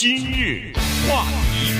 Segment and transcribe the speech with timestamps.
[0.00, 0.72] 今日
[1.06, 1.74] 话题，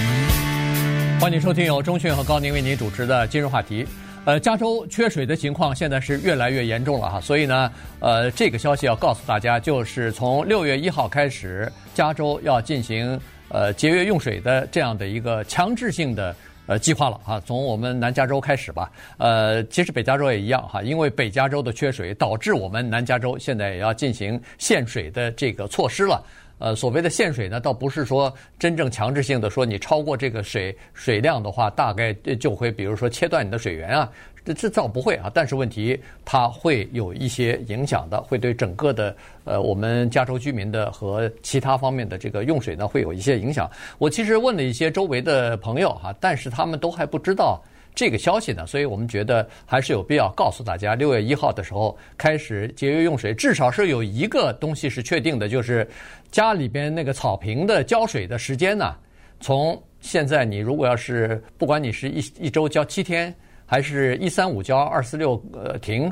[1.19, 3.87] 欢迎收听由钟讯和高宁为您主持的今日话题。
[4.27, 17.41] 呃，加州缺水的情况现在是越来越严重了哈，所以呢，呃，这个消息要告诉大家，就是从六月一号开始，加州要进行呃节约用水的这样的一个强制性的呃计划了哈。
[17.47, 26.23] 从我们南加州开始吧，呃，其实北加州也一样哈，因为北加州的缺水导致我们南加州现在也要进行限水的这个措施了。
[26.61, 34.13] 呃，所谓的限水呢，倒不是说真正强制性的说你超过这个水水量的话，大概就会比如说切断你的水源啊，
[34.45, 35.31] 这这倒不会啊。
[35.33, 43.69] 但是问题它会有一些影响的，会对整个的呃我们加州居民的和其他方面的这个用水呢会有一些影响。
[43.97, 47.59] 我其实问了一些周围的朋友哈，但是他们都还不知道。
[47.95, 55.87] 这个消息呢，所以我们觉得还是有必要告诉大家，六月一号的时候开始节约用水，至少是有一个东西是确定的，就是
[56.31, 58.95] 家里边那个草坪的浇水的时间呢，
[59.41, 63.35] 从现在你如果要是不管你是一一周浇七天，
[63.67, 66.11] 还是一三五浇二四六呃停，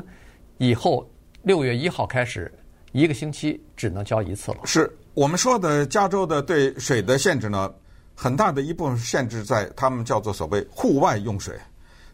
[0.57, 1.09] 以后
[1.41, 2.53] 六月一号开始，
[2.91, 4.59] 一个星期只能浇一次了。
[4.65, 7.73] 是我们说的加州的对水的限制呢，
[8.13, 11.55] 很大的一部分限制在他们叫做所谓户外用水。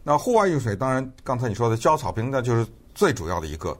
[0.08, 3.76] 那户外用水，当然刚才你说的浇草坪，那就是最主要的一个。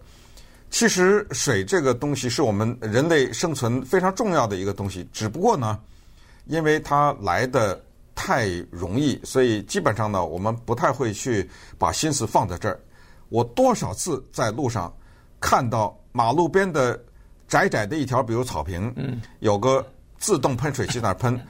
[0.71, 5.79] 其实水这个东西是我们人类生存非常重要的一个东西，只不过呢，
[6.47, 7.81] 因为它来的
[8.17, 12.77] 太容易，所以基本上呢，我们不太会去把心思放在这儿。
[13.29, 14.93] 我多少次在路上
[15.39, 17.01] 看到马路边的
[17.47, 19.87] 窄窄的一条，比如草坪，嗯，有个
[20.19, 21.41] 自动喷水器在那喷。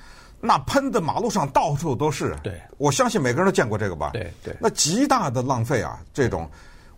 [0.46, 4.10] 那喷的马路上到处都是，对，我相信每个人都见过这个吧？
[4.12, 4.56] 对对。
[4.60, 6.00] 那极大的浪费啊！
[6.14, 6.48] 这种，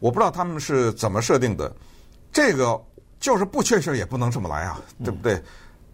[0.00, 1.72] 我不知道他们是怎么设定的。
[2.30, 2.78] 这个
[3.18, 5.42] 就是不缺水也不能这么来啊，对不对？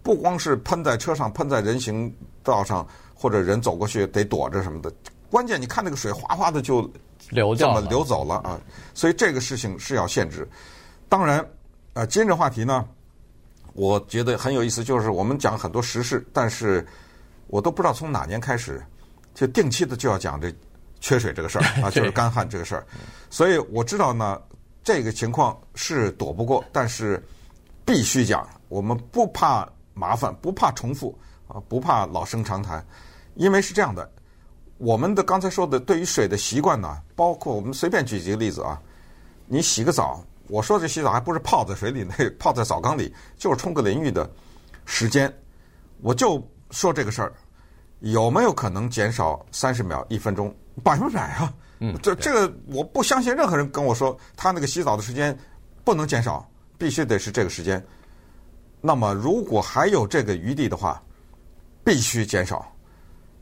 [0.02, 4.92] 不光是喷在车上，喷在人行道上，或者人走过去得躲着什么的。
[5.30, 6.90] 关键你看那个水哗哗的就
[7.30, 8.60] 流这么流走了啊！
[8.94, 10.46] 所以这个事情是要限制。
[11.08, 11.46] 当然，
[11.92, 12.84] 呃，今日话题呢，
[13.74, 16.84] 我觉得很有意思，就是我们讲很多时事，但是。
[17.46, 18.84] 我都不知道从哪年开始，
[19.34, 20.52] 就定期的就要讲这
[21.00, 22.86] 缺水这个事儿 啊，就是干旱这个事儿。
[23.30, 24.40] 所以我知道呢，
[24.82, 27.22] 这个情况是躲不过，但是
[27.84, 28.48] 必须讲。
[28.68, 31.16] 我们不怕麻烦，不怕重复
[31.46, 32.84] 啊，不怕老生常谈，
[33.34, 34.10] 因为是这样的。
[34.78, 38.80] 我们的刚才说的对于水的习惯呢，包括我们随便举几个例子啊，
[39.46, 44.28] 你洗个澡，我说这洗澡还不是泡在水里，那泡在澡缸里，就是冲个淋浴的
[44.84, 45.32] 时间，
[46.02, 47.32] 我就说这个事儿。
[48.00, 50.54] 有没有可能减少三十秒、一分钟？
[50.82, 51.50] 百分百啊！
[51.78, 55.34] 嗯，这这个我不相信任何人跟我说他那个洗澡的时间
[55.84, 56.46] 不能减少，
[56.76, 57.82] 必须得是这个时间。
[58.82, 61.02] 那么如果还有这个余地的话，
[61.82, 62.70] 必须减少。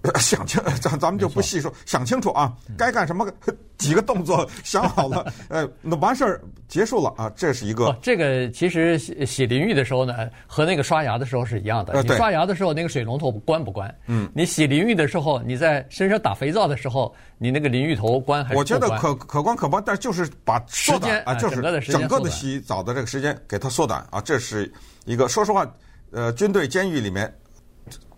[0.18, 3.26] 想清，咱咱们就不细说，想清楚啊，该干什么
[3.78, 7.96] 几个动作想好了， 呃，那完事儿结束了啊，这是一个。
[8.02, 12.02] 这个其实洗洗淋浴的时候呢，和那个刷牙的时候是一样的。
[12.02, 13.92] 你刷牙的时候那个水龙头关不关？
[14.06, 14.28] 嗯。
[14.34, 18.58] 你洗淋浴的时候，你在身上打肥皂的时候，你那个淋浴头关还是关？
[18.58, 24.72] 我觉得可可关可不关，但就是把时间啊，就是整个的洗澡的这个时间给它缩短啊，这是
[25.04, 25.28] 一个。
[25.28, 25.64] 说实话，
[26.10, 27.32] 呃，军队监狱里面。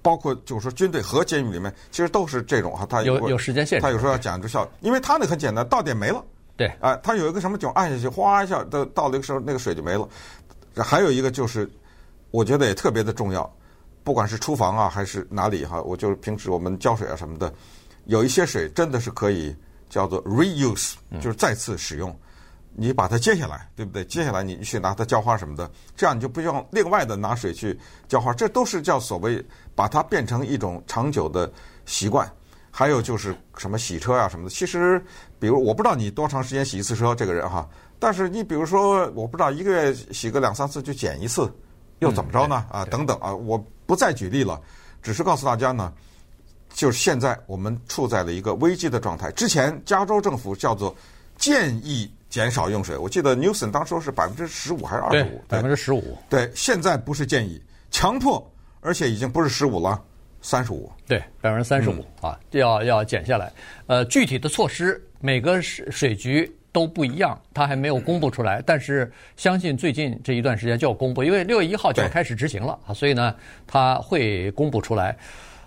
[0.04, 6.22] 包括就是说，军队和监狱里面其实都是这种哈，他有有时间限制，他有时候要讲究效，因为他那很简单，到点没了，
[6.58, 10.06] 对，啊，他有一个什么钮按下去，哗一下，到到那个时候那个水就没了。
[10.76, 11.66] 还有一个就是，
[12.30, 13.50] 我觉得也特别的重要，
[14.02, 17.50] 不管是厨房啊还是哪里哈，我就是平时我们浇水啊什么的，
[18.04, 19.56] 有一些水真的是可以
[19.88, 22.14] 叫做 reuse，就是再次使用。
[22.76, 24.04] 你把它接下来，对不对？
[24.04, 31.50] 接下来你去拿它浇花什么的，这样你就不用另外的拿水去浇花，这都是叫所谓把它变成一种长久的
[31.86, 32.30] 习惯。
[32.76, 35.00] 还有就是什么洗车啊什么的，其实，
[35.38, 37.68] 比如我不知道你多长时间洗一次车，这个人哈，
[38.00, 41.48] 但是你比如说，我不知道一个月洗个两三次就减一次，
[42.00, 42.66] 又怎么着呢？
[42.72, 43.56] 啊，等等啊，我
[43.86, 44.60] 不再举例了，
[45.00, 45.92] 只是告诉大家呢，
[46.72, 49.30] 就是现在我们处在了一个危机的状态。
[49.30, 50.92] 之前加州政府叫做
[51.38, 52.12] 建议。
[52.34, 55.40] 减少用水，我记得 Newson 当时是百分之十五还是二十五？
[55.46, 56.18] 百分之十五。
[56.28, 58.44] 对，现在不是建议，强迫，
[58.80, 60.02] 而且已经不是十五了，
[60.42, 60.90] 三十五。
[61.06, 63.52] 对，百分之三十五啊，要要减下来。
[63.86, 68.60] 呃，具体的措施每个水水局都不一样，它还没有公布出来。
[68.66, 73.32] 但是相信最近这一段时间就要公布，因为六月一号就要开始执行了啊，所以呢，
[73.64, 75.16] 他会公布出来。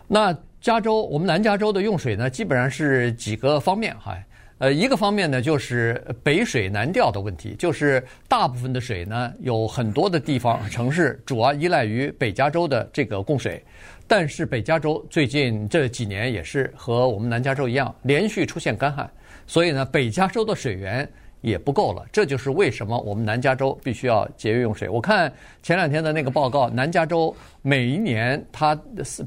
[0.06, 4.18] 那加州，我们南加州的用水呢，基本上是几个方面哈。
[4.60, 13.64] 呃，一个方面呢，就是北水南调的问题，就是大部分的水呢，有很多的地方城市主要依赖于北加州的这个供水，
[14.08, 19.08] 但是北加州最近这几年也是和我们南加州一样，连续出现干旱，
[19.46, 21.08] 所以呢，北加州的水源
[21.42, 22.06] 也不够了。
[22.12, 24.90] 这就是为什么我们南加州必须要节约用水。
[24.90, 25.32] 我看
[25.62, 28.76] 前两天的那个报告，南加州每一年它，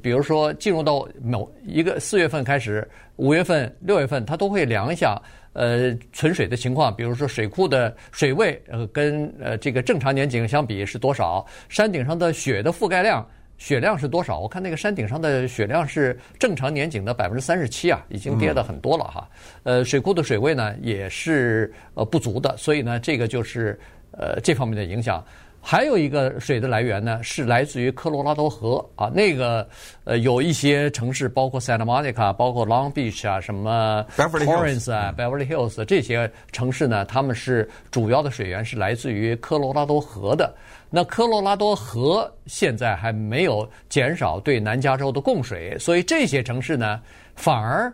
[0.03, 5.21] 比如说进入到某一个四月份开始，五月份、六月份，它都会量一下，
[5.53, 13.27] 呃，存水的情况，比如说水库的水位，呃，跟呃这个正常年景相比是多少，山顶上的雪的覆盖量。
[13.61, 14.41] 雪量是多少？
[14.41, 19.29] 我看那个山顶上的雪量是正常年景的百分之三十七啊，已经跌的很多了哈。
[19.65, 23.79] 呃，水库的水位呢也是呃不足的，所以呢，这个就是
[24.13, 25.23] 呃这方面的影响。
[25.63, 29.13] 还有一个水的来源呢，是来自于科罗拉多河啊。
[29.15, 29.69] 那个
[30.05, 40.51] 呃，有一些城市，包括 Santa Monica，包括 Long Beach 啊，什么 Torrance 啊，Beverly Hills 这些城市呢，他们是主要的水源是来自于科罗拉多河的。
[40.93, 47.01] 那科罗拉多河现在还没有减少对南加州的供水，所以这些城市呢，
[47.37, 47.93] 反而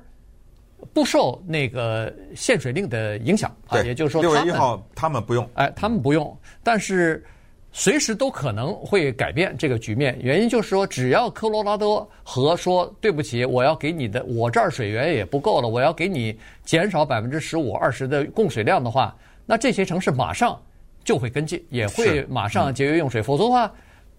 [0.94, 3.82] 不受那个限水令的影响啊。
[3.82, 7.22] 也就是说，六月一号他们不用，哎，他们不用，但是
[7.70, 10.18] 随时都可能会改变这个局面。
[10.22, 16.34] 原因就是说，只要科罗拉多河说对不起，我要给你的，我这儿水源也不够了，我要给你
[16.64, 19.14] 减少百分之十五、二十的供水量的话，
[19.44, 20.58] 那这些城市马上。
[21.06, 23.72] 就会跟进，也会马上节约用水，否则的话，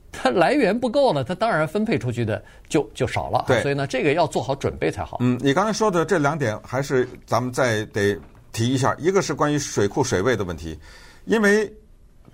[0.10, 3.44] 它来源不够了，它当然分配出去的就就少了。
[3.46, 5.18] 对，所以呢，这个要做好准备才好。
[5.20, 8.18] 嗯，你刚才说的这两点，还是咱们再得
[8.54, 8.96] 提一下。
[8.98, 10.80] 一个是关于水库水位的问题，
[11.26, 11.70] 因为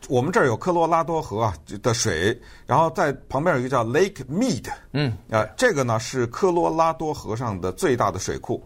[0.08, 8.64] 我们这儿有科罗拉多河啊的水，然后在旁边有一个叫 Lake Mead，嗯，啊，这个呢是科罗拉多河上的最大的水库。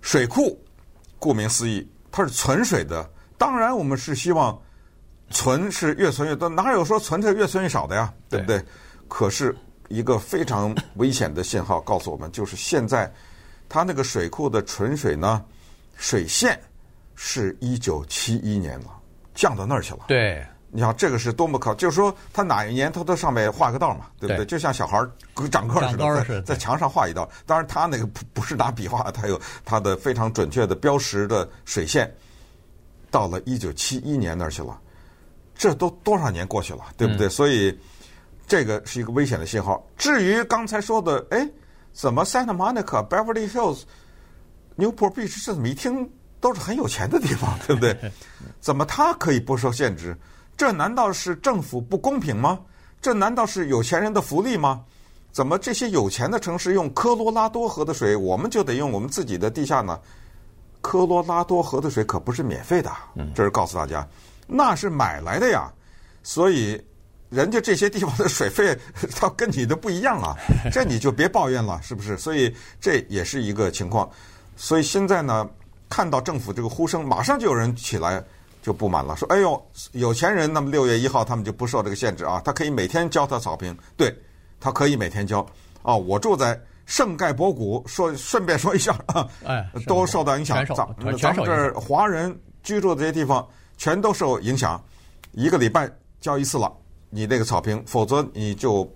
[0.00, 0.56] 水库
[1.18, 3.04] 顾名思义，它是存水的。
[3.36, 4.56] 当然，我们是希望。
[5.30, 8.12] 存是越存越多，哪有说存的越存越少的呀？
[8.28, 8.62] 对不对？
[9.08, 9.54] 可是
[9.88, 13.12] 一个非常危险的信号告诉我们，就是现在
[13.68, 15.44] 它那个水库的存水呢，
[15.96, 16.58] 水线
[17.14, 18.86] 是一九七一年了，
[19.34, 20.00] 降到那儿去了。
[20.08, 21.74] 对，你想这个是多么可？
[21.74, 24.38] 就是说，它哪一年它都上面画个道嘛，对不对？
[24.38, 24.98] 对，就像小孩
[25.50, 27.28] 长个似的，在在墙上画一道。
[27.46, 32.12] 当然，它那个不不是拿笔画，它有它的非常准确的标识的水线，
[33.10, 34.80] 到了一九七一年那儿去了。
[35.56, 37.26] 这都多少年过去了，对不对？
[37.26, 37.76] 嗯、所以
[38.46, 39.84] 这个是一个危险的信号。
[39.96, 41.48] 至于刚才说的，哎，
[41.92, 43.82] 怎么 Santa Monica、Beverly Hills、
[44.76, 46.08] Newport Beach 这怎么一听
[46.40, 47.96] 都是很有钱的地方，对不对？
[48.60, 50.16] 怎么它可以不受限制？
[50.56, 52.60] 这难道是政府不公平吗？
[53.00, 54.82] 这难道是有钱人的福利吗？
[55.32, 59.98] 怎么这些有钱的城市用科罗拉多河的水，我们就得用我们自己的地下呢？
[60.80, 62.90] 科罗拉多河的水可不是免费的，
[63.34, 64.06] 这是告诉大家。
[64.46, 65.72] 那是买来的呀，
[66.22, 66.80] 所以
[67.28, 68.76] 人家这些地方的水费，
[69.16, 70.36] 它跟你的不一样啊，
[70.72, 72.16] 这你就别抱怨了，是不是？
[72.16, 74.08] 所以这也是一个情况。
[74.56, 75.48] 所以现在呢，
[75.90, 78.22] 看到政府这个呼声，马上就有人起来
[78.62, 79.60] 就不满了，说：“哎呦，
[79.92, 84.16] 有钱人，那么六月一号他们就不受这个限制啊，他可以每天浇他草坪，对，
[84.60, 85.44] 他可以每天浇。
[85.82, 90.64] 啊，我住在圣盖博谷，说顺便说一下啊，哎，都受到影响。
[91.18, 93.44] 咱们这儿华人居住的这些地方。”
[93.76, 94.82] 全都受影响，
[95.32, 95.90] 一个礼拜
[96.20, 96.72] 浇一次了，
[97.10, 98.90] 你那个草坪，否则你就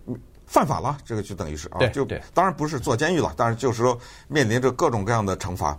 [0.47, 0.99] 犯法了。
[1.05, 2.05] 这个就等于是啊，就
[2.35, 5.79] 当然不是坐监狱了，但是就是说面临着各种各样的惩罚。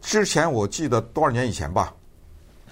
[0.00, 1.94] 之前我记得多少年以前吧，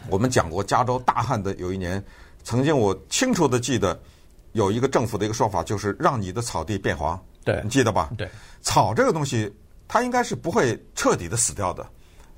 [0.09, 2.03] 我们讲过加州大旱的有一年，
[2.43, 4.01] 曾经我清楚的记得
[4.53, 7.21] 有一个政府的一个说法，就是让你的草地变黄。
[7.45, 8.11] 对，你记得吧？
[8.19, 8.29] 对，
[8.63, 9.55] 草这个东西
[9.87, 11.87] 它应该是不会彻底的死掉的，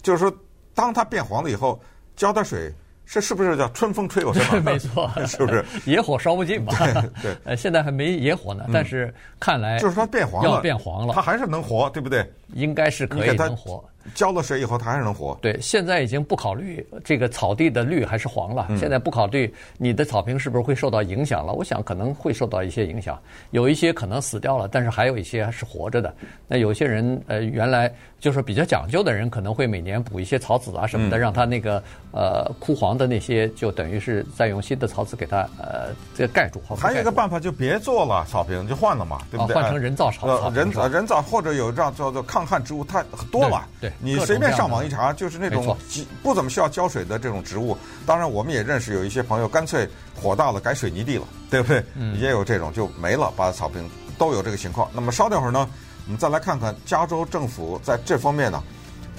[0.02, 0.30] 就是说
[0.74, 1.80] 当它变黄了以后，
[2.16, 2.72] 浇点水。
[3.12, 4.42] 这是不是叫春风吹又生？
[4.64, 6.72] 没错， 是不是 野火烧不尽嘛？
[6.78, 12.26] 对对，呃，现在还没野火呢，但是看来就是说变黄了，要变黄了，它还是能活，对不对？
[12.54, 13.84] 应该是可以能活。
[14.14, 15.36] 浇了水以后，它还是能活。
[15.40, 21.52] 对，现在已经不考虑这个草地的绿还是黄了，现在不考虑你的草坪是不是会受到影响了。
[21.52, 23.18] 我想可能会受到一些影响，
[23.50, 26.14] 有一些可能死掉了，但是还有一些还是活着的。
[26.48, 31.82] 那有些人呃，原来就是比较讲究的人，可能会每年补一些草籽啊什么的，让它那个
[32.12, 36.60] 呃枯黄的那些，就等于是再用新的草籽给它呃这个盖住。
[36.76, 39.54] 还有一个办法，就别做了草坪，就换了嘛，对不对？
[39.54, 43.66] 换成人造草草人造人造或者有这样叫做抗旱植物，太多了。
[43.80, 43.91] 对。
[44.00, 45.76] 你随便上网一查，就是那种
[46.22, 47.76] 不怎么需要浇水的这种植物。
[48.06, 51.84] 当然，我们也认识有一些朋友，干脆火大了改水泥地了，对不对？
[52.18, 54.90] 也有这种就没了，把草坪都有这个情况。
[54.94, 55.68] 那么稍等会儿呢，
[56.06, 58.62] 我们再来看看加州政府在这方面呢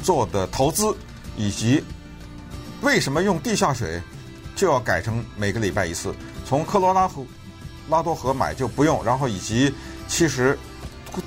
[0.01, 0.95] 做的投资，
[1.37, 1.83] 以及
[2.81, 4.01] 为什么用地下水
[4.55, 6.13] 就要改成每个礼拜一次，
[6.45, 7.25] 从科罗拉河
[7.89, 9.73] 拉多河买就不用，然后以及
[10.07, 10.57] 其实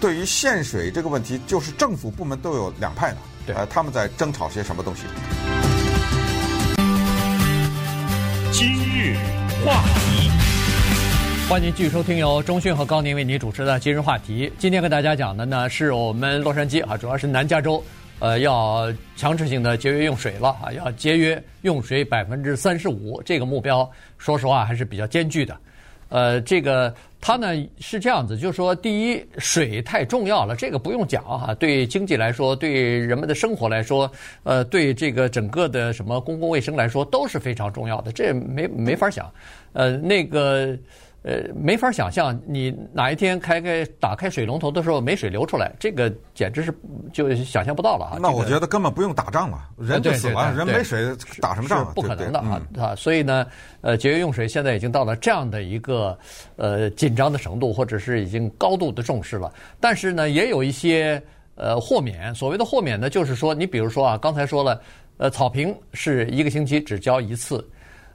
[0.00, 3.19] 对于限水这个问题，就是政府部门都有两派呢。
[3.47, 5.05] 对，呃，他们在争吵些什么东西？
[8.50, 9.17] 今日
[9.65, 10.31] 话题，
[11.49, 14.53] 欢迎继续收听由中讯和高宁为您主持的今日话题。
[14.59, 17.81] 今天跟大家讲的呢，是我们洛杉矶啊，主要是南加州，
[18.19, 23.88] 呃，要强制性的节约用水了啊，要节约用水百分之三十五，这个目标，
[24.19, 25.57] 说实话还是比较艰巨的。
[26.09, 27.49] 呃，这个它呢
[27.79, 34.11] 是这样子，就是说，第一，水太重要了，这个不用讲哈，对经济来说，对人们的生活来说，
[34.45, 39.31] 呃，对这个整个的什么公共卫生来说都是非常重要的，这没没法想，
[39.73, 40.77] 呃，那个。
[41.26, 46.73] 呃，没法想象你哪一天开开打开水龙头的时候没水流出来，这个简直是
[47.12, 48.18] 就想象不到了啊！
[48.23, 51.04] 那我觉得根本不用打仗了，人就死了，人没水
[51.40, 51.92] 打什么仗？
[51.97, 52.95] 不可能的啊啊！
[52.95, 53.45] 所以呢，
[53.80, 56.16] 呃，节约用水现在已经到了这样的一个
[56.54, 59.52] 呃紧张的程度，或者是已经高度的重视了。
[59.80, 61.21] 但是呢，也有一些
[61.56, 62.33] 呃豁免。
[62.37, 64.80] 所谓的豁免呢，就是说，你比如说啊，刚才说了，
[65.16, 67.68] 呃，草坪是一个星期只浇一次，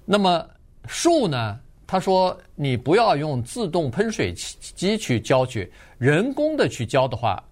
[0.06, 0.48] 那么
[0.88, 1.60] 树呢？
[1.92, 7.44] 他说：“你不要用自动喷水机去浇去，人工的去浇的话，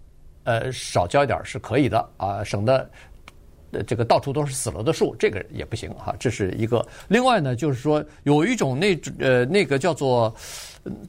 [0.46, 2.89] 呃，少浇一点是可以的啊，省得
[3.86, 6.15] 这个到处都是死了的树，这个也不行哈。
[6.17, 6.88] 这是一个。
[7.10, 10.34] 另外呢，就是说有一种那呃那个叫做，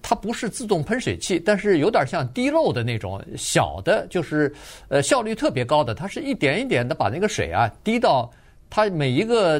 [0.02, 4.52] 它不是自动喷水器，但是有点像滴漏的那种小的，就是
[4.88, 8.28] 呃效率特别高的，它是一点一点的把那个水啊滴到。”
[8.70, 9.58] 它每一个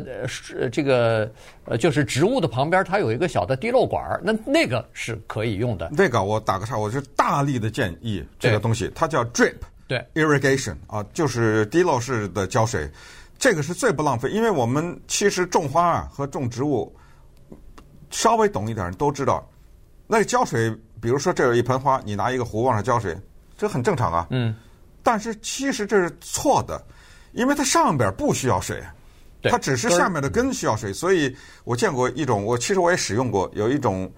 [0.54, 1.30] 呃这个
[1.64, 5.90] 呃就是植物的旁边，它有一个小的滴漏管儿，那那个是可以用的。
[5.92, 9.56] 那个我打个岔，我是大力的建议这个东西，它叫 drip
[9.88, 12.88] 对 irrigation 啊，就是滴漏式的浇水，
[13.36, 14.30] 这个是最不浪费。
[14.30, 16.94] 因为我们其实种花啊和种植物，
[18.10, 19.44] 稍微懂一点人都知道，
[20.06, 23.18] 那个浇水，比如说这有一盆花，你拿一个壶往上浇水，
[23.58, 24.26] 这很正常啊。
[24.30, 24.54] 嗯。
[25.02, 26.80] 但是其实这是错的，
[27.32, 28.80] 因为它上边不需要水。
[29.44, 34.10] 它只是下面的根需要水，所以我见过一种，我其实我也使用过，有一种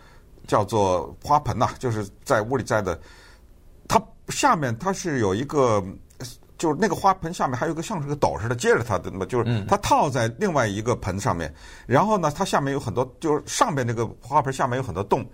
[0.46, 2.98] 叫做花盆呐，就是在屋里栽的，
[3.86, 5.80] 它下面它是有一个，
[6.58, 11.52] 就是那个花盆下面还有一个像是个斗似的接着它的，那么就是它套在另外一个盆上面，
[11.86, 15.24] 然后呢，它下面有很多，就是上面那个花盆下面有很多洞，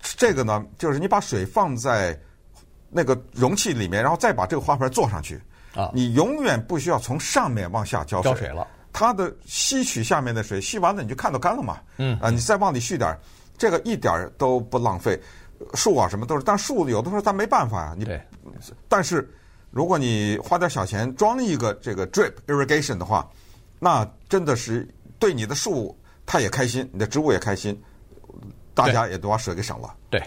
[0.00, 2.18] 这个呢，就是你把水放在
[2.90, 5.40] 那个容器里面，然后再把这个花盆坐上去，
[5.74, 8.66] 啊，你永远不需要从上面往下浇水，浇水了。
[8.94, 11.78] 它的吸取下面的水，吸完了你就看到干了嘛。
[11.98, 13.18] 嗯啊，你再往里蓄点儿，
[13.58, 15.20] 这个一点儿都不浪费。
[15.74, 17.94] 树啊什么都是，但树有的时候它没办法呀。
[17.98, 18.20] 你对，
[18.88, 19.28] 但是
[19.70, 23.28] 如果你花点小钱装一个这个 drip irrigation 的话，
[23.80, 27.80] 那真的是对你的树它也开心，你的植物也开心，
[28.74, 29.92] 大家也都把水给省了。
[30.08, 30.22] 对，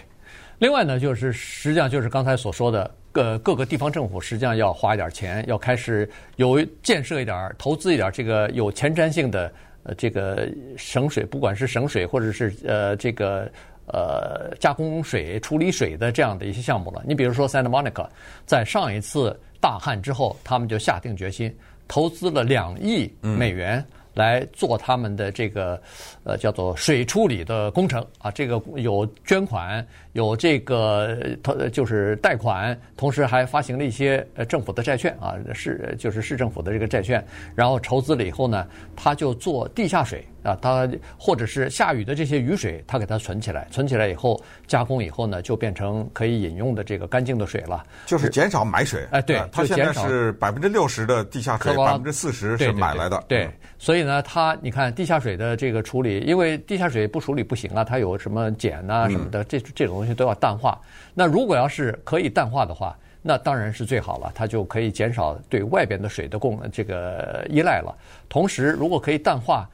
[0.58, 2.90] 另外呢，就是实际上就是刚才所说的。
[3.10, 9.50] 各各个地方政府实际上要花一点钱，要开始有建设一点、投资一点这个有前瞻性的
[9.82, 10.46] 呃这个
[10.76, 13.50] 省水，不管是省水或者是呃这个
[13.86, 17.02] 呃加工水、处理水的这样的一些项目了。
[17.08, 18.06] 你比如说 Santa Monica，
[18.44, 21.52] 在上一次大旱之后，他们就下定决心
[21.88, 23.84] 投资了两亿美元。
[24.18, 25.80] 来做他们的这个
[26.24, 40.24] 呃叫做水处理的工程啊，这个有捐款，有这个他就是贷款，同时还发行了一些呃政府的债券啊，市就是市政府的这个债券，然后筹资了以后呢，他就做地下水。
[40.48, 40.88] 啊，它
[41.18, 47.84] 或者是下雨的这些雨水，它给它存起来，存起来以后加工以后呢，就变成可以饮用的这个干净的水了。
[48.06, 49.06] 就是减少买水。
[49.10, 53.22] 哎，对，它现在是百分之六十的地下水，百分之四十是买来的。
[53.28, 60.80] 对，所以呢，它你看地下水的这个处理，因为地下水不处理不行啊，它有什么碱啊什么的，这这种东西都要淡化。
[61.14, 67.94] 那如果要是可以淡化的话，那当然是最好了，它就可以减少对外边的水的供这个依赖了。
[68.28, 69.68] 同时，如果可以淡化。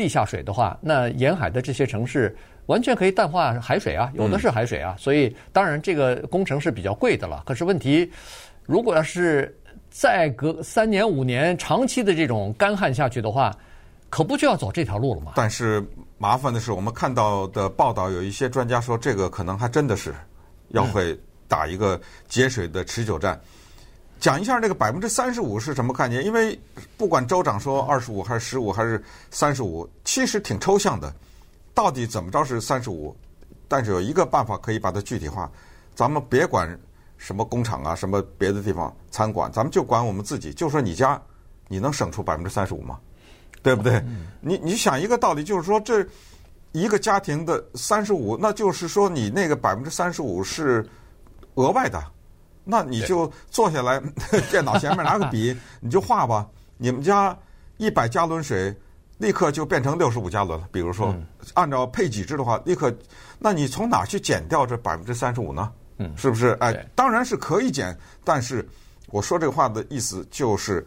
[0.00, 7.42] 地下水的话，那沿海的这些城市完全可以淡化海水啊，有的是海水啊，所以当然这个工程是比较贵的了。
[7.44, 8.10] 可是问题，
[8.64, 9.54] 如果要是
[9.90, 13.54] 再隔三年五年长期的这种干旱下去的话，
[14.08, 15.32] 可不就要走这条路了吗？
[15.36, 20.14] 但是麻烦的是，我们看到的报道有一些专家说，这个可能还真的是
[20.68, 21.14] 要会
[21.46, 23.38] 打一个节水的持久战。
[24.20, 26.24] 讲一下这个百分之三十五是什么概念？
[26.24, 26.58] 因为
[26.96, 31.12] 不管州长说二十五还是十五还是三十五，其实挺抽象的。
[31.72, 33.16] 到底怎么着是三十五？
[33.66, 35.50] 但是有一个办法可以把它具体化。
[35.94, 36.78] 咱们别管
[37.16, 40.52] 什么工厂啊，什么别的地方餐馆，咱们就管我们自己。
[40.52, 41.20] 就说你家，
[41.68, 42.98] 你能省出百分之三十五吗？
[43.62, 44.02] 对不对？
[44.40, 46.06] 你你想一个道理，就是说这
[46.72, 50.86] 一个家庭的三十五，那就是说你那个百分之三十五是
[51.54, 52.02] 额外的。
[52.70, 54.00] 那你就坐下来，
[54.50, 56.46] 电脑前面拿个笔， 你就画吧。
[56.78, 57.36] 你们家
[57.76, 58.74] 一百加仑水，
[59.18, 60.66] 立刻就变成六十五加仑了。
[60.72, 61.14] 比如说，
[61.54, 62.94] 按照配给制的话，立刻，
[63.38, 65.72] 那你从哪去减掉这百分之三十五呢？
[65.98, 66.56] 嗯，是不是？
[66.60, 68.66] 哎，当然是可以减，但是
[69.08, 70.86] 我说这个话的意思就是，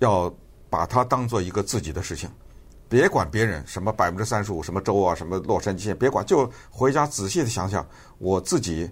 [0.00, 0.30] 要
[0.68, 2.28] 把它当做一个自己的事情，
[2.86, 7.86] 别管别人什么百分之三十五，什么州啊，什么洛杉矶，别管，就回家仔细的想想，
[8.18, 8.90] 我自己，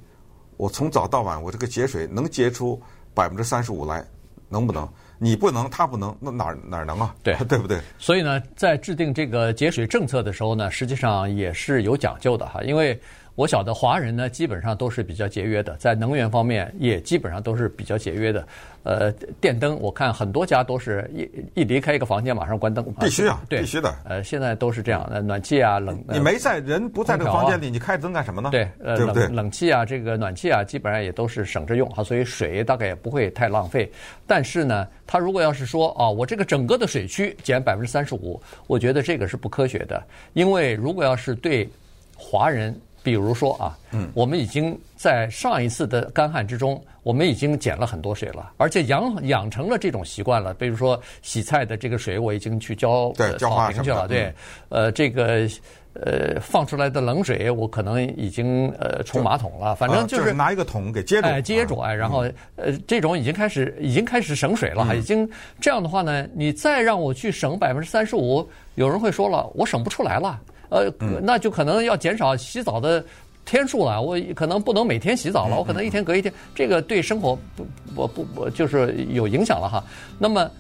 [0.58, 2.78] 我从早到晚，我这个节水能节出
[3.14, 4.04] 百分之三十五来，
[4.50, 4.86] 能不能？
[5.18, 7.14] 你不能，他不能，那哪哪能啊？
[7.22, 7.80] 对， 对不对？
[7.98, 13.00] 所以呢，在制定这个节水政策的时候呢，实际上也是有讲究的哈，因为。
[13.38, 18.44] 我晓得华人呢，基本上都是比较节约的，在能源方面也基本上都是比较节约的。
[18.82, 22.84] 呃，电灯我看很多家都是一一离开一个房间马上关灯。
[22.98, 23.94] 必须啊，对，必须的。
[24.02, 26.02] 呃，现在都是这样，呃，暖气啊，冷。
[26.08, 28.50] 你没在人不在这个房间里，你开灯干什么呢？
[28.50, 29.22] 对，呃，对对？
[29.26, 33.88] 冷冷气啊，这个暖气啊，基本上也都是省着用哈，所以水大概也不会太浪费。
[34.26, 40.02] 但是呢，他如果要是说啊，我这个整个的水区减百分之三十五，我觉得这个是不科学的，
[40.32, 41.70] 因为如果要是对
[42.16, 42.76] 华人。
[43.02, 50.52] 比如说啊，嗯，我们已经在上一次的干旱之中，我们已经减了很多水了，而且养养成了这种习惯了。
[50.54, 54.06] 比如说洗菜的这个水，我已经去浇对浇花去了。
[54.08, 54.32] 对，
[54.68, 55.48] 呃，这个
[55.94, 59.74] 呃放出来的冷水，我可能已经呃冲马桶了。
[59.74, 62.26] 反正就是拿一个桶给接住，哎，接住哎，然后
[62.56, 65.28] 呃这种已经开始已经开始省水了，已经
[65.60, 70.38] 这样的话呢，你再让我去省百分之三十五，有人会说了，我省不出来了。
[70.70, 73.04] 呃，那就可能要减少洗澡的
[73.44, 74.00] 天数了。
[74.00, 79.82] 我可能不能每天洗澡了，我可能一天隔一天，这个对生活不不不不就是有影响了哈。
[80.18, 80.50] 那么，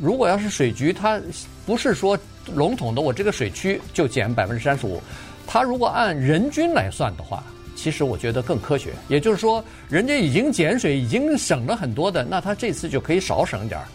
[0.00, 1.20] 如果要是水局，它
[1.66, 2.18] 不是说
[2.54, 5.02] 笼统的，我这个水区就减百分之三十五，
[5.46, 7.44] 它如果按人均来算的话，
[7.76, 8.92] 其实我觉得更科学。
[9.08, 13.86] 也就是说，人家已经减水，已经省了很多的，那他这次就可以少省点儿。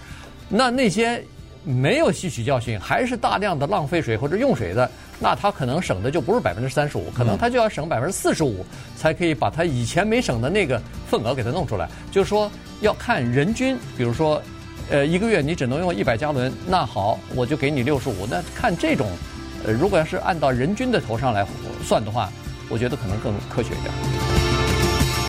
[0.50, 1.24] 那那些。
[1.68, 4.88] 没有吸取教训，还是大量的浪费水或者用水的，
[5.20, 8.66] 那他可能省的就不是百分之三十五，可能他就要省百分之四十五，
[8.98, 11.90] 才可以把他以前没省的那个份额给他弄出来。
[12.12, 12.51] 就是说
[12.82, 14.42] 要看人均，比如说，
[14.90, 18.28] 呃，一个月你只能用一百加仑，那好，我就给你六十五。
[18.30, 19.08] 那看这种，
[19.66, 21.46] 呃，如果要是按照人均的头上来
[21.84, 22.30] 算的话，
[22.70, 24.45] 我觉得可能更科学一点。